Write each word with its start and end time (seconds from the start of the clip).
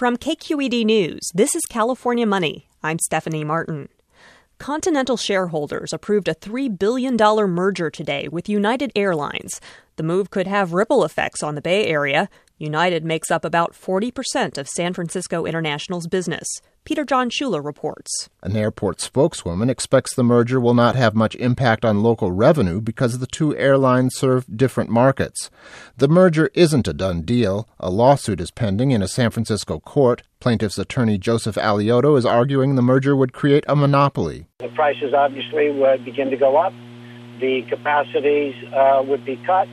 From 0.00 0.16
KQED 0.16 0.86
News, 0.86 1.20
this 1.34 1.54
is 1.54 1.60
California 1.68 2.24
Money. 2.24 2.70
I'm 2.82 2.98
Stephanie 2.98 3.44
Martin. 3.44 3.90
Continental 4.56 5.18
shareholders 5.18 5.92
approved 5.92 6.26
a 6.26 6.34
$3 6.34 6.78
billion 6.78 7.18
merger 7.18 7.90
today 7.90 8.26
with 8.26 8.48
United 8.48 8.92
Airlines. 8.96 9.60
The 9.96 10.02
move 10.02 10.30
could 10.30 10.46
have 10.46 10.72
ripple 10.72 11.04
effects 11.04 11.42
on 11.42 11.54
the 11.54 11.60
Bay 11.60 11.84
Area. 11.84 12.30
United 12.60 13.06
makes 13.06 13.30
up 13.30 13.42
about 13.42 13.72
40% 13.72 14.58
of 14.58 14.68
San 14.68 14.92
Francisco 14.92 15.46
International's 15.46 16.06
business. 16.06 16.46
Peter 16.84 17.06
Jon 17.06 17.30
Shuler 17.30 17.64
reports. 17.64 18.28
An 18.42 18.54
airport 18.54 19.00
spokeswoman 19.00 19.70
expects 19.70 20.14
the 20.14 20.22
merger 20.22 20.60
will 20.60 20.74
not 20.74 20.94
have 20.94 21.14
much 21.14 21.34
impact 21.36 21.86
on 21.86 22.02
local 22.02 22.32
revenue 22.32 22.82
because 22.82 23.18
the 23.18 23.26
two 23.26 23.56
airlines 23.56 24.14
serve 24.14 24.58
different 24.58 24.90
markets. 24.90 25.50
The 25.96 26.08
merger 26.08 26.50
isn't 26.52 26.86
a 26.86 26.92
done 26.92 27.22
deal. 27.22 27.66
A 27.78 27.88
lawsuit 27.88 28.42
is 28.42 28.50
pending 28.50 28.90
in 28.90 29.00
a 29.00 29.08
San 29.08 29.30
Francisco 29.30 29.80
court. 29.80 30.22
Plaintiff's 30.38 30.78
attorney 30.78 31.16
Joseph 31.16 31.56
Alioto 31.56 32.18
is 32.18 32.26
arguing 32.26 32.74
the 32.74 32.82
merger 32.82 33.16
would 33.16 33.32
create 33.32 33.64
a 33.68 33.76
monopoly. 33.76 34.48
The 34.58 34.68
prices 34.68 35.14
obviously 35.14 35.70
would 35.70 36.04
begin 36.04 36.28
to 36.28 36.36
go 36.36 36.58
up. 36.58 36.74
The 37.40 37.62
capacities 37.70 38.54
uh, 38.74 39.02
would 39.06 39.24
be 39.24 39.40
cut 39.46 39.66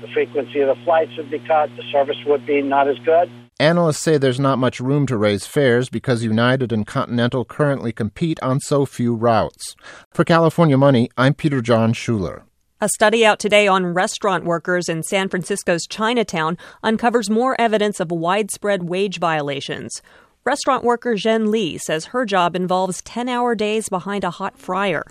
the 0.00 0.08
frequency 0.08 0.60
of 0.60 0.68
the 0.68 0.84
flights 0.84 1.16
would 1.16 1.30
be 1.30 1.38
cut, 1.40 1.68
the 1.76 1.82
service 1.92 2.16
would 2.26 2.46
be 2.46 2.62
not 2.62 2.88
as 2.88 2.98
good. 2.98 3.30
Analysts 3.58 3.98
say 3.98 4.16
there's 4.16 4.40
not 4.40 4.58
much 4.58 4.80
room 4.80 5.06
to 5.06 5.16
raise 5.16 5.46
fares 5.46 5.88
because 5.90 6.24
United 6.24 6.72
and 6.72 6.86
Continental 6.86 7.44
currently 7.44 7.92
compete 7.92 8.42
on 8.42 8.58
so 8.60 8.86
few 8.86 9.14
routes. 9.14 9.76
For 10.10 10.24
California 10.24 10.78
Money, 10.78 11.10
I'm 11.18 11.34
Peter 11.34 11.60
Jon 11.60 11.92
Shuler. 11.92 12.42
A 12.80 12.88
study 12.88 13.26
out 13.26 13.38
today 13.38 13.66
on 13.66 13.92
restaurant 13.92 14.44
workers 14.44 14.88
in 14.88 15.02
San 15.02 15.28
Francisco's 15.28 15.86
Chinatown 15.86 16.56
uncovers 16.82 17.28
more 17.28 17.54
evidence 17.60 18.00
of 18.00 18.10
widespread 18.10 18.84
wage 18.84 19.18
violations. 19.18 20.00
Restaurant 20.46 20.82
worker 20.82 21.16
Zhen 21.16 21.48
Li 21.48 21.76
says 21.76 22.06
her 22.06 22.24
job 22.24 22.56
involves 22.56 23.02
10 23.02 23.28
hour 23.28 23.54
days 23.54 23.90
behind 23.90 24.24
a 24.24 24.30
hot 24.30 24.58
fryer. 24.58 25.04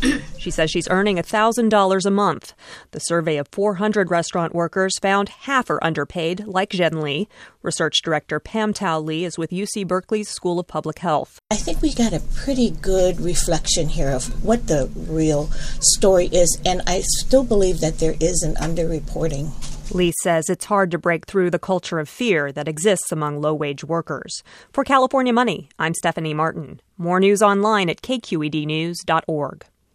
she 0.38 0.50
says 0.50 0.70
she's 0.70 0.88
earning 0.88 1.16
$1,000 1.16 2.06
a 2.06 2.10
month. 2.10 2.54
The 2.90 3.00
survey 3.00 3.36
of 3.36 3.48
400 3.48 4.10
restaurant 4.10 4.54
workers 4.54 4.98
found 5.00 5.28
half 5.28 5.70
are 5.70 5.82
underpaid, 5.82 6.46
like 6.46 6.70
Zhen 6.70 7.02
Li. 7.02 7.28
Research 7.62 8.02
director 8.02 8.38
Pam 8.40 8.72
Tau 8.72 9.00
Lee 9.00 9.24
is 9.24 9.38
with 9.38 9.50
UC 9.50 9.86
Berkeley's 9.86 10.28
School 10.28 10.60
of 10.60 10.66
Public 10.66 11.00
Health. 11.00 11.40
I 11.50 11.56
think 11.56 11.82
we 11.82 11.94
got 11.94 12.12
a 12.12 12.22
pretty 12.34 12.70
good 12.70 13.20
reflection 13.20 13.88
here 13.88 14.10
of 14.10 14.44
what 14.44 14.66
the 14.66 14.90
real 14.94 15.50
story 15.80 16.26
is, 16.26 16.60
and 16.64 16.82
I 16.86 17.02
still 17.04 17.44
believe 17.44 17.80
that 17.80 17.98
there 17.98 18.14
is 18.20 18.42
an 18.42 18.54
underreporting. 18.56 19.52
Lee 19.94 20.12
says 20.22 20.48
it's 20.48 20.64
hard 20.64 20.90
to 20.90 20.98
break 20.98 21.26
through 21.26 21.50
the 21.50 21.58
culture 21.58 21.98
of 21.98 22.08
fear 22.08 22.50
that 22.52 22.68
exists 22.68 23.12
among 23.12 23.40
low 23.40 23.54
wage 23.54 23.84
workers. 23.84 24.42
For 24.72 24.84
California 24.84 25.32
Money, 25.32 25.68
I'm 25.78 25.94
Stephanie 25.94 26.34
Martin. 26.34 26.80
More 26.98 27.20
news 27.20 27.42
online 27.42 27.88
at 27.88 28.02
kqednews.org. 28.02 29.64